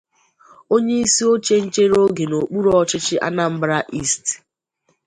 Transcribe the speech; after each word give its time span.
onyeisioche 0.73 1.55
nchere 1.65 1.95
oge 2.05 2.25
n'okpuru 2.29 2.69
ọchịchị 2.81 3.15
'Anambra 3.19 3.77
East' 3.99 4.27